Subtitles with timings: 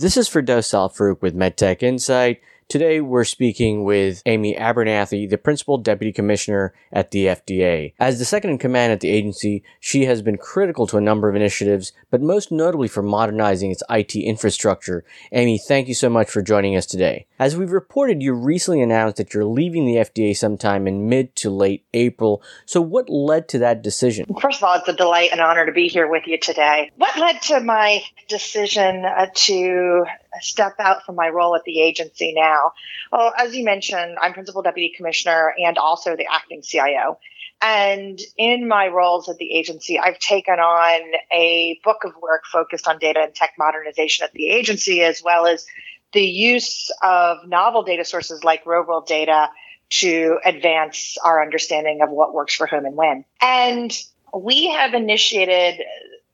[0.00, 2.40] This is Firdaus Al-Farouk with MedTech Insight.
[2.70, 7.94] Today, we're speaking with Amy Abernethy, the Principal Deputy Commissioner at the FDA.
[7.98, 11.28] As the second in command at the agency, she has been critical to a number
[11.28, 15.04] of initiatives, but most notably for modernizing its IT infrastructure.
[15.32, 17.26] Amy, thank you so much for joining us today.
[17.40, 21.50] As we've reported, you recently announced that you're leaving the FDA sometime in mid to
[21.50, 22.40] late April.
[22.66, 24.26] So, what led to that decision?
[24.40, 26.92] First of all, it's a delight and honor to be here with you today.
[26.94, 30.04] What led to my decision uh, to
[30.40, 32.72] step out from my role at the agency now?
[33.12, 37.18] Well, as you mentioned, I'm Principal Deputy Commissioner and also the acting CIO.
[37.62, 42.88] And in my roles at the agency, I've taken on a book of work focused
[42.88, 45.66] on data and tech modernization at the agency, as well as
[46.12, 49.48] the use of novel data sources like real world data
[49.90, 53.24] to advance our understanding of what works for whom and when.
[53.42, 53.92] And
[54.32, 55.82] we have initiated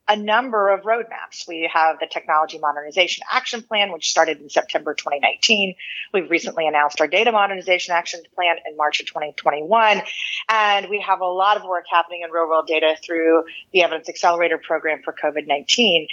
[0.09, 1.49] a number of roadmaps.
[1.49, 5.75] We have the Technology Modernization Action Plan, which started in September 2019.
[6.13, 10.03] We've recently announced our Data Modernization Action Plan in March of 2021.
[10.49, 14.09] And we have a lot of work happening in real world data through the Evidence
[14.09, 16.07] Accelerator Program for COVID 19.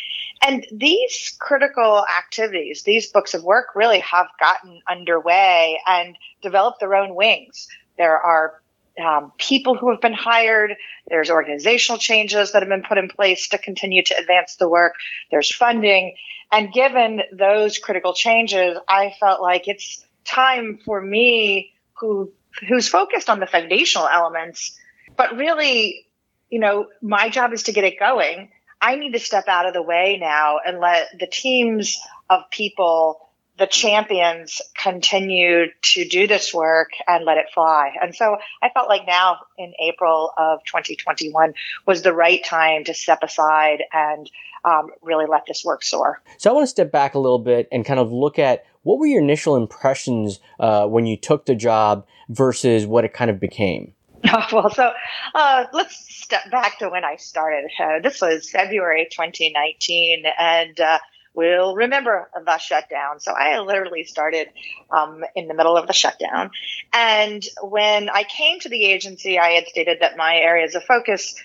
[0.45, 6.95] And these critical activities, these books of work really have gotten underway and developed their
[6.95, 7.67] own wings.
[7.97, 8.62] There are
[9.01, 10.75] um, people who have been hired.
[11.07, 14.93] There's organizational changes that have been put in place to continue to advance the work.
[15.31, 16.15] There's funding.
[16.51, 22.31] And given those critical changes, I felt like it's time for me who
[22.67, 24.79] who's focused on the foundational elements,
[25.17, 26.05] but really,
[26.49, 28.51] you know, my job is to get it going.
[28.79, 31.97] I need to step out of the way now and let the teams
[32.29, 37.91] of people the champions continue to do this work and let it fly.
[38.01, 41.53] And so I felt like now in April of 2021
[41.85, 44.29] was the right time to step aside and
[44.65, 46.21] um, really let this work soar.
[46.37, 48.99] So I want to step back a little bit and kind of look at what
[48.99, 53.39] were your initial impressions uh, when you took the job versus what it kind of
[53.39, 53.93] became?
[54.51, 54.91] well, so
[55.35, 57.69] uh, let's step back to when I started.
[57.79, 60.99] Uh, this was February 2019, and uh,
[61.33, 63.19] will remember the shutdown.
[63.19, 64.49] So I literally started
[64.91, 66.51] um, in the middle of the shutdown.
[66.91, 71.35] And when I came to the agency, I had stated that my areas of focus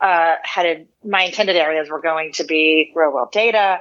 [0.00, 3.80] uh, had my intended areas were going to be real world data,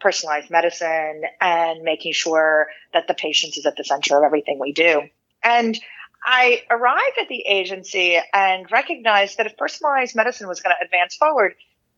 [0.00, 4.72] personalized medicine, and making sure that the patient is at the center of everything we
[4.72, 5.02] do.
[5.42, 5.78] And
[6.24, 11.14] I arrived at the agency and recognized that if personalized medicine was going to advance
[11.16, 11.54] forward,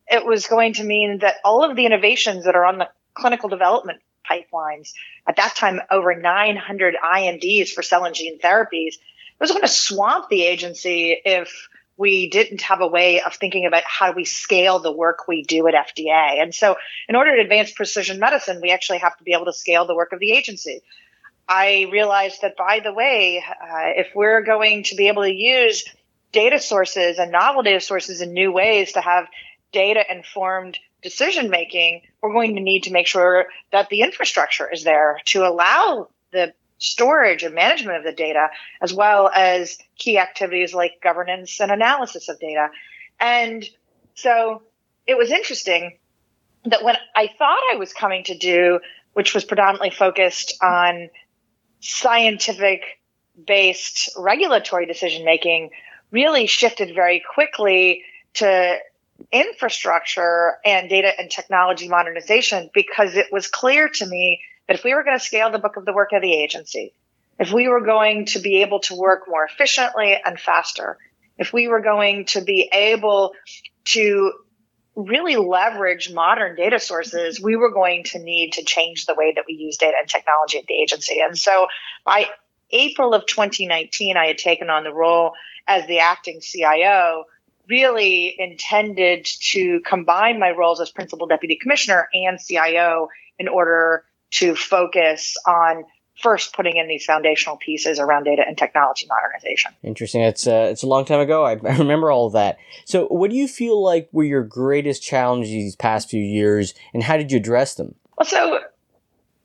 [0.09, 3.49] it was going to mean that all of the innovations that are on the clinical
[3.49, 4.93] development pipelines,
[5.27, 9.69] at that time over 900 INDs for cell and gene therapies, it was going to
[9.69, 14.79] swamp the agency if we didn't have a way of thinking about how we scale
[14.79, 16.43] the work we do at FDA.
[16.43, 16.77] And so,
[17.09, 19.95] in order to advance precision medicine, we actually have to be able to scale the
[19.95, 20.83] work of the agency.
[21.49, 25.85] I realized that, by the way, uh, if we're going to be able to use
[26.33, 29.27] data sources and novel data sources in new ways to have
[29.77, 34.85] data informed decision making, we're going to need to make sure that the infrastructure is
[34.85, 38.49] there to allow the storage and management of the data,
[38.81, 42.69] as well as key activities like governance and analysis of data.
[43.21, 43.69] And
[44.15, 44.63] so
[45.07, 45.99] it was interesting
[46.65, 48.81] that when I thought I was coming to do,
[49.13, 51.11] which was predominantly focused on
[51.81, 52.81] scientific
[53.47, 55.69] based regulatory decision making,
[56.11, 58.05] really shifted very quickly
[58.35, 58.79] to
[59.33, 64.95] infrastructure and data and technology modernization because it was clear to me that if we
[64.95, 66.93] were going to scale the book of the work of the agency,
[67.39, 70.99] if we were going to be able to work more efficiently and faster,
[71.39, 73.35] if we were going to be able
[73.85, 74.33] to
[74.95, 79.45] really leverage modern data sources, we were going to need to change the way that
[79.47, 81.21] we use data and technology at the agency.
[81.21, 81.67] And so
[82.05, 82.27] by
[82.71, 85.33] April of 2019, I had taken on the role
[85.69, 87.25] as the acting CIO
[87.69, 94.55] really intended to combine my roles as principal deputy commissioner and CIO in order to
[94.55, 95.85] focus on
[96.21, 99.73] first putting in these foundational pieces around data and technology modernization.
[99.83, 100.23] Interesting.
[100.23, 101.45] It's uh, it's a long time ago.
[101.45, 102.59] I, I remember all of that.
[102.85, 107.03] So, what do you feel like were your greatest challenges these past few years, and
[107.03, 107.95] how did you address them?
[108.17, 108.61] Well, so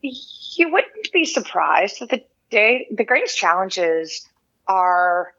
[0.01, 4.27] you wouldn't be surprised that the day the greatest challenges
[4.67, 5.33] are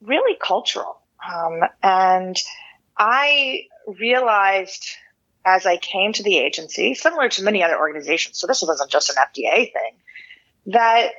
[0.00, 1.00] really cultural.
[1.26, 2.36] Um, and
[2.96, 4.86] I realized
[5.44, 9.10] as I came to the agency, similar to many other organizations, so this wasn't just
[9.10, 9.94] an FDA thing,
[10.66, 11.12] that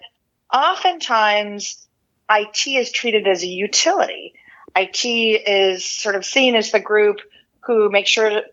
[0.54, 1.88] oftentimes
[2.30, 4.34] IT is treated as a utility.
[4.76, 7.22] IT is sort of seen as the group
[7.62, 8.44] who makes sure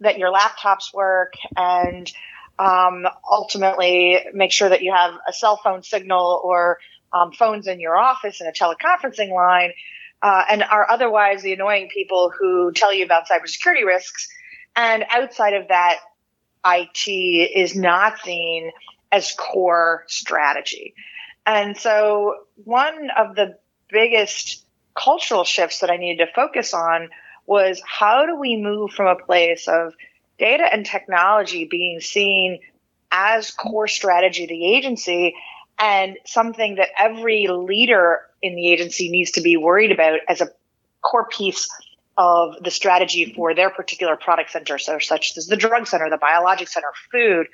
[0.00, 2.10] that your laptops work and
[2.58, 6.78] um, ultimately make sure that you have a cell phone signal or
[7.12, 9.72] um, phones in your office and a teleconferencing line,
[10.22, 14.28] uh, and are otherwise the annoying people who tell you about cybersecurity risks.
[14.76, 15.98] And outside of that,
[16.64, 18.70] IT is not seen
[19.10, 20.94] as core strategy.
[21.46, 22.34] And so
[22.64, 23.58] one of the
[23.88, 24.64] biggest
[24.94, 27.08] cultural shifts that I needed to focus on
[27.46, 29.94] was how do we move from a place of
[30.38, 32.60] data and technology being seen
[33.10, 35.34] as core strategy the agency
[35.80, 40.50] and something that every leader in the agency needs to be worried about as a
[41.02, 41.68] core piece
[42.18, 46.18] of the strategy for their particular product center, so such as the drug center, the
[46.18, 47.46] biologic center, food,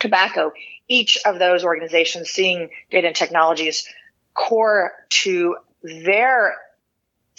[0.00, 0.50] tobacco,
[0.88, 3.86] each of those organizations seeing data and technologies
[4.34, 6.56] core to their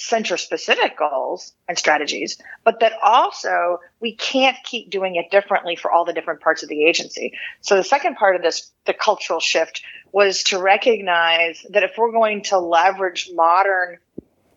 [0.04, 5.90] center specific goals and strategies, but that also we can't keep doing it differently for
[5.90, 7.34] all the different parts of the agency.
[7.62, 12.12] So the second part of this, the cultural shift was to recognize that if we're
[12.12, 13.98] going to leverage modern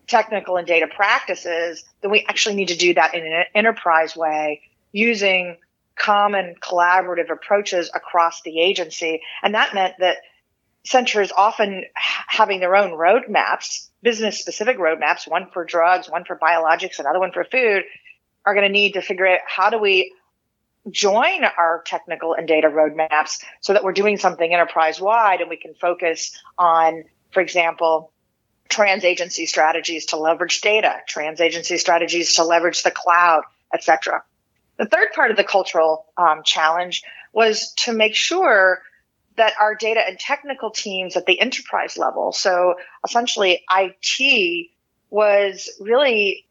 [0.05, 4.61] technical and data practices, then we actually need to do that in an enterprise way
[4.91, 5.55] using
[5.95, 9.21] common collaborative approaches across the agency.
[9.41, 10.17] And that meant that
[10.87, 16.99] centers often having their own roadmaps, business specific roadmaps, one for drugs, one for biologics,
[16.99, 17.83] another one for food,
[18.45, 20.13] are going to need to figure out how do we
[20.89, 25.57] join our technical and data roadmaps so that we're doing something enterprise wide and we
[25.57, 28.13] can focus on, for example,
[28.69, 33.41] trans agency strategies to leverage data, trans agency strategies to leverage the cloud,
[33.73, 34.23] etc.
[34.77, 38.81] The third part of the cultural um, challenge was to make sure
[39.37, 42.75] that our data and technical teams at the enterprise level, so
[43.05, 44.69] essentially IT,
[45.09, 46.45] was really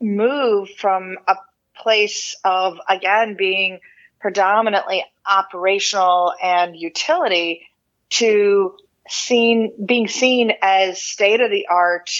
[0.00, 1.36] moved from a
[1.74, 3.80] place of, again, being
[4.20, 7.66] predominantly operational and utility
[8.10, 8.76] to
[9.08, 12.10] seen, being seen as state of the art,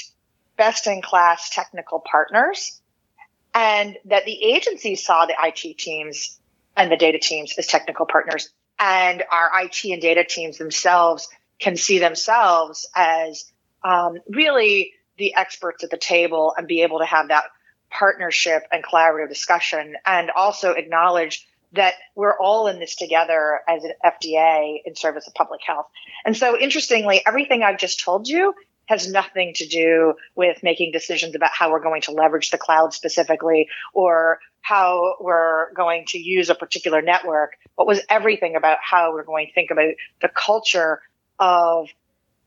[0.57, 2.81] best in class technical partners
[3.57, 6.39] and that the agency saw the IT teams
[6.77, 11.29] and the data teams as technical partners and our IT and data teams themselves
[11.59, 13.51] can see themselves as
[13.83, 17.45] um, really the experts at the table and be able to have that
[17.91, 23.93] partnership and collaborative discussion and also acknowledge that we're all in this together as an
[24.05, 25.87] FDA in service of public health.
[26.25, 28.55] And so interestingly, everything I've just told you
[28.87, 32.95] has nothing to do with making decisions about how we're going to leverage the cloud
[32.95, 39.13] specifically or how we're going to use a particular network, but was everything about how
[39.13, 41.01] we're going to think about the culture
[41.39, 41.89] of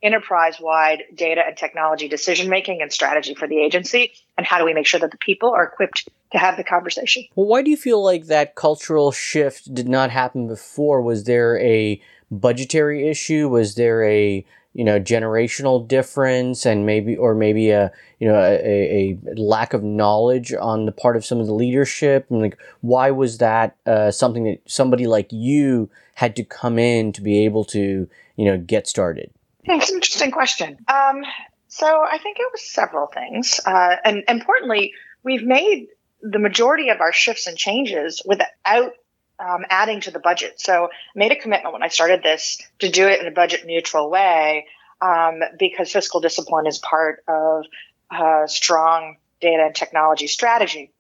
[0.04, 4.66] enterprise wide data and technology decision making and strategy for the agency and how do
[4.66, 7.24] we make sure that the people are equipped to have the conversation.
[7.36, 11.02] Well, why do you feel like that cultural shift did not happen before?
[11.02, 13.48] Was there a budgetary issue?
[13.48, 19.18] Was there a you know generational difference and maybe or maybe a you know a,
[19.26, 22.28] a lack of knowledge on the part of some of the leadership.
[22.30, 27.12] And like why was that uh, something that somebody like you had to come in
[27.14, 29.32] to be able to you know get started?
[29.64, 30.78] It's an interesting question.
[30.88, 31.24] Um,
[31.72, 33.60] so i think it was several things.
[33.66, 34.92] Uh, and importantly
[35.24, 35.88] we've made
[36.22, 38.94] the majority of our shifts and changes without
[39.40, 40.60] um, adding to the budget.
[40.60, 43.66] So I made a commitment when I started this to do it in a budget
[43.66, 44.68] neutral way
[45.02, 47.66] um, because fiscal discipline is part of
[48.12, 50.92] a strong data and technology strategy.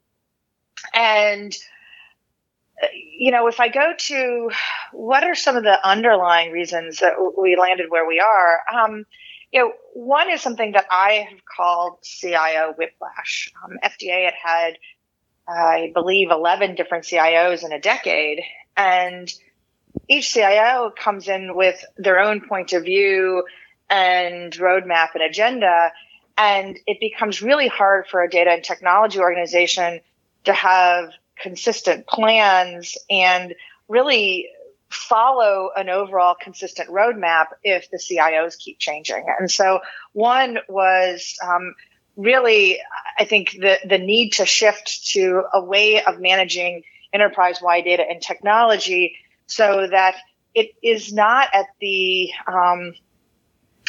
[0.93, 1.55] And
[2.93, 4.51] you know, if I go to
[4.93, 9.05] what are some of the underlying reasons that we landed where we are, um,
[9.51, 13.51] you know, one is something that I have called CIO whiplash.
[13.63, 14.77] Um, FDA had had
[15.49, 18.41] I believe, 11 different CIOs in a decade.
[18.77, 19.33] And
[20.07, 23.43] each CIO comes in with their own point of view
[23.89, 25.91] and roadmap and agenda.
[26.37, 30.01] And it becomes really hard for a data and technology organization
[30.45, 33.55] to have consistent plans and
[33.87, 34.49] really
[34.89, 39.25] follow an overall consistent roadmap if the CIOs keep changing.
[39.39, 39.81] And so
[40.13, 41.75] one was um,
[42.19, 42.79] really,
[43.17, 46.83] I think the, the need to shift to a way of managing
[47.13, 49.15] enterprise wide data and technology
[49.47, 50.15] so that
[50.53, 52.93] it is not at the um,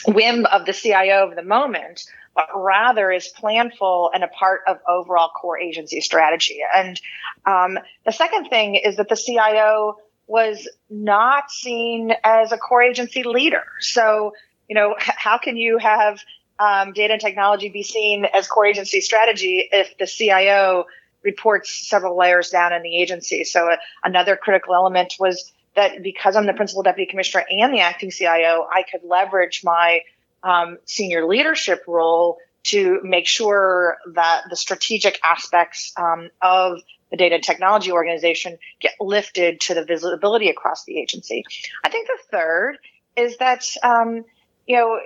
[0.06, 4.78] whim of the CIO of the moment, but rather is planful and a part of
[4.88, 6.60] overall core agency strategy.
[6.74, 7.00] And
[7.44, 9.96] um, the second thing is that the CIO
[10.26, 13.64] was not seen as a core agency leader.
[13.80, 14.32] So,
[14.68, 16.20] you know, how can you have
[16.60, 20.84] um, data and technology be seen as core agency strategy if the CIO
[21.22, 23.44] reports several layers down in the agency?
[23.44, 27.80] So uh, another critical element was that because I'm the principal deputy commissioner and the
[27.80, 30.00] acting CIO, I could leverage my
[30.42, 37.36] um, senior leadership role to make sure that the strategic aspects um, of the data
[37.36, 41.44] and technology organization get lifted to the visibility across the agency.
[41.84, 42.78] I think the third
[43.16, 44.24] is that, um,
[44.66, 45.00] you know,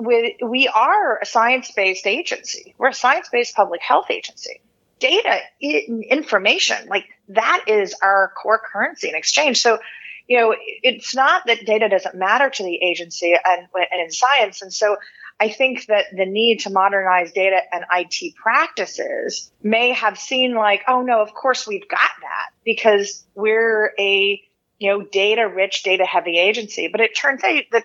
[0.00, 2.74] with, we are a science-based agency.
[2.78, 4.60] We're a science-based public health agency.
[4.98, 9.62] Data, information, like that is our core currency in exchange.
[9.62, 9.78] So,
[10.26, 14.62] you know, it's not that data doesn't matter to the agency and, and in science.
[14.62, 14.96] And so
[15.40, 20.82] I think that the need to modernize data and IT practices may have seemed like,
[20.86, 24.42] oh no, of course we've got that because we're a,
[24.78, 26.88] you know, data rich, data heavy agency.
[26.88, 27.84] But it turns out that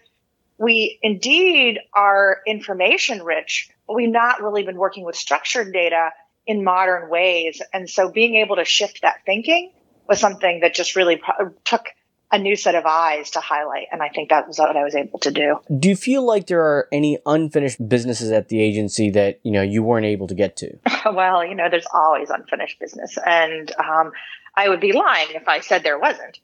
[0.58, 6.12] we indeed are information rich, but we've not really been working with structured data
[6.48, 7.62] in modern ways.
[7.74, 9.72] And so being able to shift that thinking
[10.08, 11.22] was something that just really
[11.64, 11.88] took
[12.32, 13.88] a new set of eyes to highlight.
[13.92, 15.60] And I think that was what I was able to do.
[15.80, 19.62] Do you feel like there are any unfinished businesses at the agency that, you know,
[19.62, 20.78] you weren't able to get to?
[21.14, 23.18] well, you know, there's always unfinished business.
[23.26, 24.12] And um,
[24.56, 26.40] I would be lying if I said there wasn't.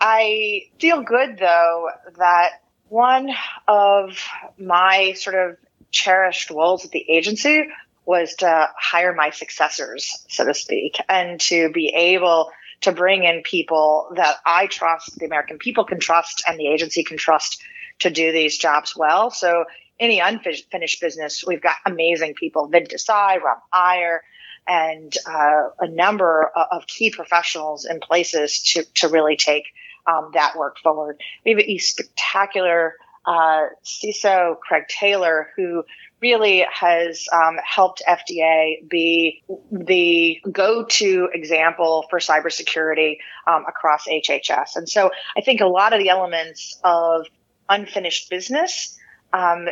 [0.00, 2.50] I feel good, though, that
[2.88, 3.30] one
[3.66, 4.18] of
[4.58, 5.56] my sort of
[5.90, 7.68] cherished roles at the agency
[8.04, 13.42] was to hire my successors, so to speak, and to be able to bring in
[13.42, 17.60] people that I trust, the American people can trust, and the agency can trust
[18.00, 19.30] to do these jobs well.
[19.30, 19.64] So
[20.00, 24.22] any unfinished business, we've got amazing people, Vid Desai, Ram Iyer,
[24.66, 29.64] and uh, a number of key professionals in places to, to really take
[30.08, 31.20] um, that work forward.
[31.44, 32.94] We have a spectacular
[33.26, 35.84] uh, CISO, Craig Taylor, who
[36.20, 44.76] really has um, helped FDA be the go-to example for cybersecurity um, across HHS.
[44.76, 47.26] And so I think a lot of the elements of
[47.68, 48.98] unfinished business
[49.32, 49.68] um,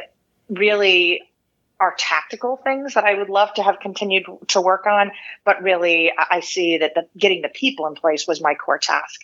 [0.48, 1.22] really
[1.80, 5.10] are tactical things that I would love to have continued to work on,
[5.44, 9.20] but really I see that the, getting the people in place was my core task.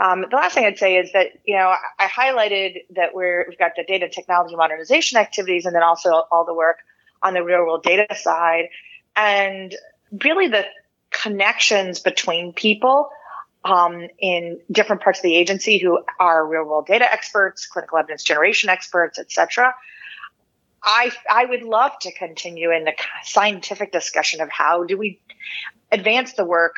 [0.00, 3.58] Um, the last thing I'd say is that, you know, I highlighted that we're, we've
[3.58, 6.78] got the data technology modernization activities and then also all the work
[7.22, 8.70] on the real world data side.
[9.14, 9.74] And
[10.24, 10.64] really the
[11.10, 13.10] connections between people
[13.62, 18.22] um, in different parts of the agency who are real world data experts, clinical evidence
[18.24, 19.74] generation experts, et cetera.
[20.82, 25.20] I, I would love to continue in the scientific discussion of how do we
[25.92, 26.76] advance the work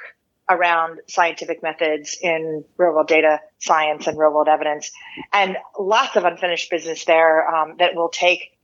[0.52, 4.90] around scientific methods in real world data science and real world evidence,
[5.32, 8.56] and lots of unfinished business there um, that will take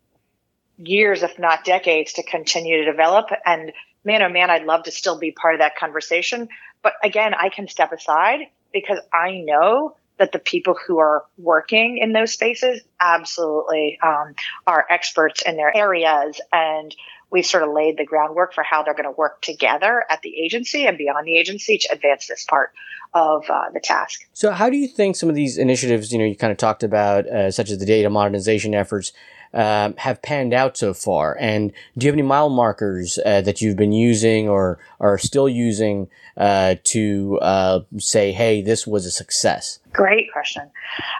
[0.76, 3.30] years, if not decades, to continue to develop.
[3.44, 3.72] And
[4.04, 6.48] man, oh man, I'd love to still be part of that conversation.
[6.82, 8.40] But again, I can step aside
[8.72, 14.34] because I know that the people who are working in those spaces absolutely um,
[14.66, 16.94] are experts in their areas and
[17.30, 20.34] we've sort of laid the groundwork for how they're going to work together at the
[20.40, 22.72] agency and beyond the agency to advance this part
[23.14, 24.26] of uh, the task.
[24.32, 26.82] So, how do you think some of these initiatives, you know, you kind of talked
[26.82, 29.12] about, uh, such as the data modernization efforts,
[29.54, 31.36] um, have panned out so far?
[31.40, 35.48] And do you have any mile markers uh, that you've been using or are still
[35.48, 39.78] using uh, to uh, say, hey, this was a success?
[39.92, 40.70] Great question.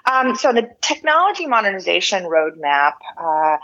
[0.05, 3.57] Um, so, the technology modernization roadmap uh,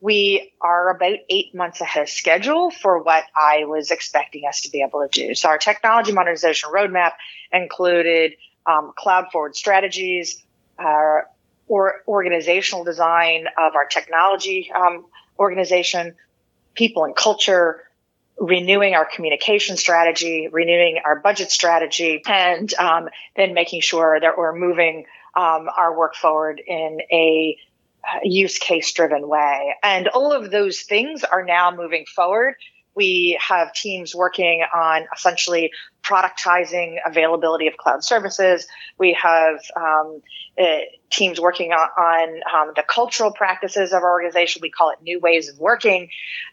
[0.00, 4.70] we are about eight months ahead of schedule for what I was expecting us to
[4.70, 5.34] be able to do.
[5.34, 7.12] So our technology modernization roadmap
[7.52, 8.34] included
[8.66, 10.42] um, cloud forward strategies,
[10.78, 11.22] uh,
[11.68, 15.04] or organizational design of our technology um,
[15.38, 16.14] organization,
[16.74, 17.84] people and culture,
[18.38, 24.54] renewing our communication strategy, renewing our budget strategy, and um, then making sure that we're
[24.54, 27.56] moving um, our work forward in a
[28.22, 29.74] use case driven way.
[29.82, 32.54] And all of those things are now moving forward.
[32.94, 35.70] We have teams working on essentially
[36.02, 38.66] productizing availability of cloud services.
[38.98, 40.20] We have um,
[40.60, 40.78] uh,
[41.10, 44.62] teams working on, on um, the cultural practices of our organization.
[44.62, 46.08] We call it new ways of working.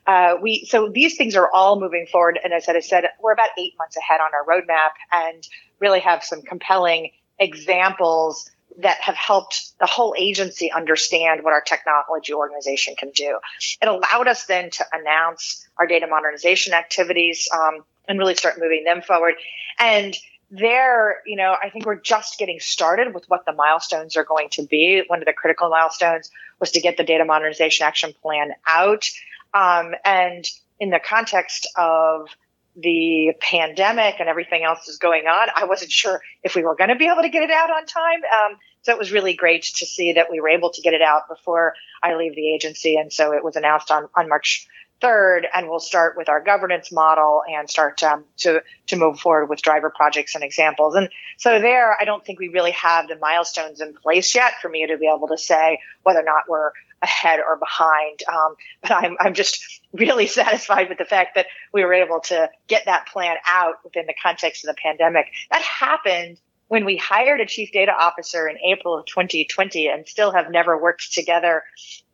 [0.05, 2.39] Uh, we so these things are all moving forward.
[2.43, 5.47] And as I said, we're about eight months ahead on our roadmap, and
[5.79, 7.09] really have some compelling
[7.39, 13.39] examples that have helped the whole agency understand what our technology organization can do.
[13.81, 18.83] It allowed us then to announce our data modernization activities um, and really start moving
[18.83, 19.35] them forward.
[19.79, 20.15] And
[20.51, 24.49] there, you know, I think we're just getting started with what the milestones are going
[24.51, 25.03] to be.
[25.07, 26.29] One of the critical milestones
[26.59, 29.05] was to get the data modernization action plan out.
[29.53, 30.45] Um, and
[30.79, 32.27] in the context of
[32.75, 36.89] the pandemic and everything else is going on, I wasn't sure if we were going
[36.89, 38.21] to be able to get it out on time.
[38.23, 41.01] Um, so it was really great to see that we were able to get it
[41.01, 42.97] out before I leave the agency.
[42.97, 44.67] And so it was announced on, on March
[45.01, 49.47] 3rd, and we'll start with our governance model and start um, to, to move forward
[49.47, 50.95] with driver projects and examples.
[50.95, 54.69] And so there, I don't think we really have the milestones in place yet for
[54.69, 56.71] me to be able to say whether or not we're
[57.01, 58.21] ahead or behind.
[58.31, 62.49] Um, but I'm, I'm just really satisfied with the fact that we were able to
[62.67, 65.27] get that plan out within the context of the pandemic.
[65.51, 70.31] That happened when we hired a chief data officer in April of 2020 and still
[70.31, 71.63] have never worked together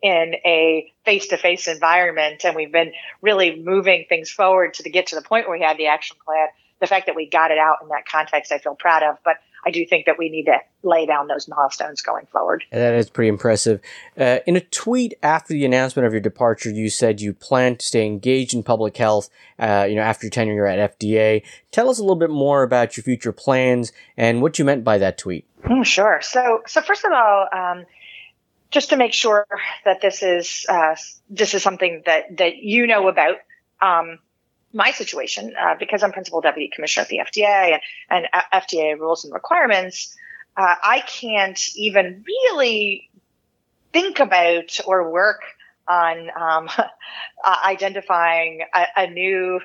[0.02, 2.44] in a face-to-face environment.
[2.44, 5.78] And we've been really moving things forward to get to the point where we had
[5.78, 6.48] the action plan.
[6.82, 9.16] The fact that we got it out in that context, I feel proud of.
[9.24, 12.64] But I do think that we need to lay down those milestones going forward.
[12.72, 13.80] That is pretty impressive.
[14.18, 17.86] Uh, in a tweet after the announcement of your departure, you said you plan to
[17.86, 19.30] stay engaged in public health.
[19.58, 21.42] Uh, you know, after your tenure at FDA.
[21.70, 24.98] Tell us a little bit more about your future plans and what you meant by
[24.98, 25.46] that tweet.
[25.62, 26.18] Mm, sure.
[26.20, 27.46] So, so first of all.
[27.52, 27.86] Um,
[28.72, 29.46] just to make sure
[29.84, 30.96] that this is uh,
[31.30, 33.36] this is something that that you know about.
[33.80, 34.18] Um,
[34.72, 37.78] my situation, uh, because I'm principal deputy commissioner at the FDA
[38.10, 40.16] and, and FDA rules and requirements,
[40.56, 43.10] uh, I can't even really
[43.92, 45.42] think about or work
[45.88, 46.68] on um,
[47.44, 49.60] uh, identifying a, a new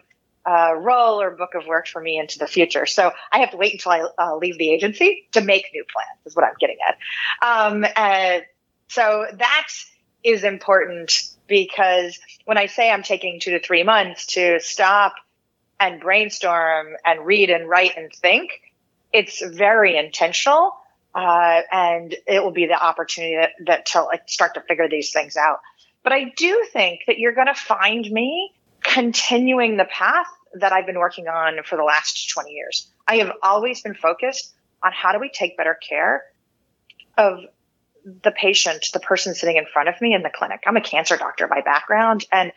[0.46, 2.86] uh, role or book of work for me into the future.
[2.86, 6.26] So I have to wait until I uh, leave the agency to make new plans.
[6.26, 6.98] Is what I'm getting at.
[7.46, 7.86] Um,
[8.88, 9.68] so that
[10.24, 15.14] is important because when I say I'm taking two to three months to stop
[15.80, 18.52] and brainstorm and read and write and think,
[19.14, 20.74] it's very intentional.
[21.16, 25.12] Uh, and it will be the opportunity that, that to like start to figure these
[25.12, 25.60] things out.
[26.04, 30.86] But I do think that you're going to find me continuing the path that I've
[30.86, 32.90] been working on for the last 20 years.
[33.08, 36.24] I have always been focused on how do we take better care
[37.18, 37.40] of
[38.24, 40.64] the patient, the person sitting in front of me in the clinic.
[40.66, 42.52] I'm a cancer doctor by background, and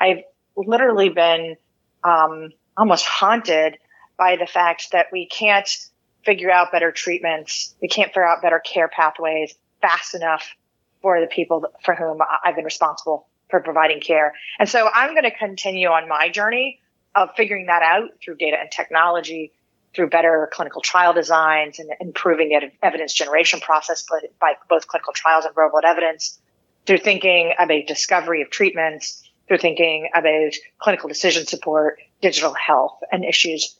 [0.00, 0.22] I've
[0.56, 1.56] literally been
[2.02, 3.76] um, almost haunted
[4.16, 5.68] by the fact that we can't
[6.24, 10.54] figure out better treatments, we can't figure out better care pathways fast enough
[11.02, 14.32] for the people for whom I've been responsible for providing care.
[14.58, 16.80] And so I'm going to continue on my journey
[17.14, 19.52] of figuring that out through data and technology,
[19.94, 24.04] through better clinical trial designs and improving the evidence generation process
[24.40, 26.38] by both clinical trials and real world evidence,
[26.86, 33.24] through thinking about discovery of treatments, through thinking about clinical decision support, digital health, and
[33.24, 33.78] issues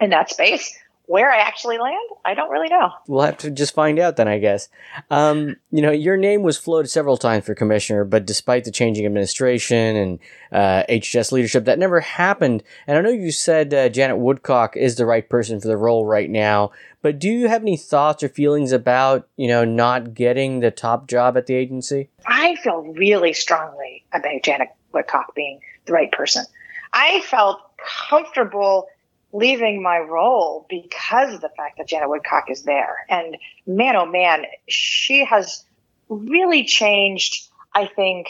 [0.00, 0.76] in that space.
[1.06, 2.90] Where I actually land, I don't really know.
[3.06, 4.68] We'll have to just find out then, I guess.
[5.10, 9.04] Um, you know, your name was floated several times for commissioner, but despite the changing
[9.04, 10.18] administration and
[10.52, 12.62] uh, HHS leadership, that never happened.
[12.86, 16.06] And I know you said uh, Janet Woodcock is the right person for the role
[16.06, 16.70] right now,
[17.02, 21.08] but do you have any thoughts or feelings about, you know, not getting the top
[21.08, 22.10] job at the agency?
[22.26, 26.44] I feel really strongly about Janet Woodcock being the right person.
[26.92, 27.60] I felt
[28.08, 28.86] comfortable
[29.32, 33.06] leaving my role because of the fact that Janet Woodcock is there.
[33.08, 35.64] And man, oh man, she has
[36.08, 38.28] really changed, I think,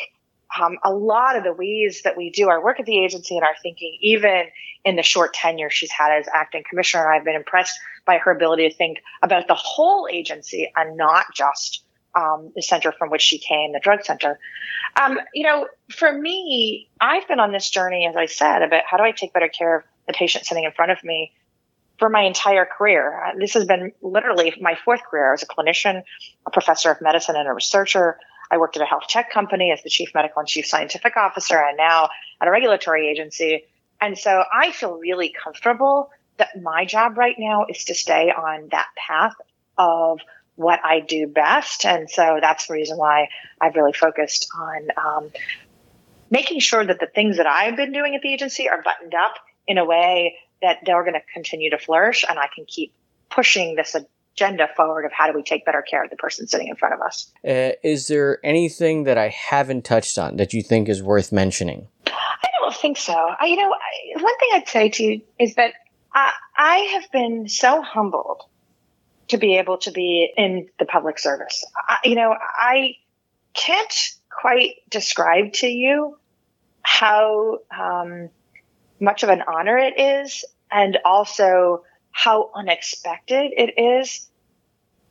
[0.61, 3.45] um, a lot of the ways that we do our work at the agency and
[3.45, 4.45] our thinking, even
[4.85, 7.11] in the short tenure she's had as acting commissioner.
[7.11, 11.85] I've been impressed by her ability to think about the whole agency and not just
[12.15, 14.39] um, the center from which she came, the drug center.
[15.01, 18.99] Um, you know, for me, I've been on this journey, as I said, about how
[18.99, 21.33] do I take better care of the patient sitting in front of me
[21.99, 23.23] for my entire career.
[23.25, 25.29] Uh, this has been literally my fourth career.
[25.29, 26.03] I was a clinician,
[26.47, 28.19] a professor of medicine, and a researcher.
[28.51, 31.57] I worked at a health tech company as the chief medical and chief scientific officer,
[31.57, 32.11] and now
[32.41, 33.65] at a regulatory agency.
[34.01, 38.69] And so I feel really comfortable that my job right now is to stay on
[38.73, 39.35] that path
[39.79, 40.19] of
[40.57, 41.87] what I do best.
[41.87, 43.29] And so that's the reason why
[43.61, 45.31] I've really focused on um,
[46.31, 49.35] making sure that the things that I've been doing at the agency are buttoned up
[49.67, 52.93] in a way that they're going to continue to flourish and I can keep
[53.31, 53.97] pushing this
[54.35, 56.95] agenda forward of how do we take better care of the person sitting in front
[56.95, 57.31] of us.
[57.47, 61.89] Uh, is there anything that I haven't touched on that you think is worth mentioning?
[62.07, 63.13] I don't think so.
[63.13, 65.75] I, you know, I, one thing I'd say to you is that
[66.15, 68.43] I, I have been so humbled
[69.29, 71.65] to be able to be in the public service.
[71.89, 72.97] I, you know, I
[73.55, 76.19] can't quite describe to you
[76.83, 78.29] how um,
[79.03, 84.29] much of an honor it is and also how unexpected it is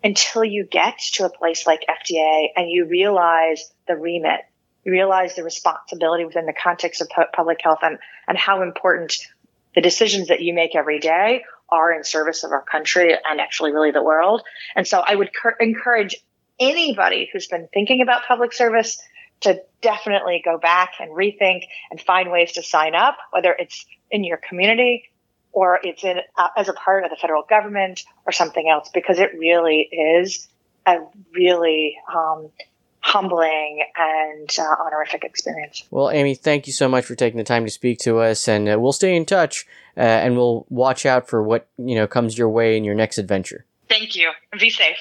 [0.04, 4.40] until you get to a place like FDA and you realize the remit,
[4.84, 9.18] you realize the responsibility within the context of public health and, and how important
[9.76, 13.72] the decisions that you make every day are in service of our country and actually
[13.72, 14.42] really the world.
[14.76, 16.16] And so I would cur- encourage
[16.60, 19.02] anybody who's been thinking about public service
[19.42, 24.24] to definitely go back and rethink and find ways to sign up, whether it's in
[24.24, 25.10] your community
[25.52, 29.20] or it's in uh, as a part of the federal government or something else, because
[29.20, 30.48] it really is
[30.86, 30.98] a
[31.34, 32.50] really um,
[33.02, 35.84] humbling and uh, honorific experience.
[35.92, 38.70] Well, Amy, thank you so much for taking the time to speak to us, and
[38.70, 39.66] uh, we'll stay in touch
[39.98, 43.18] uh, and we'll watch out for what you know comes your way in your next
[43.18, 43.66] adventure.
[43.90, 44.32] Thank you.
[44.58, 44.98] Be safe.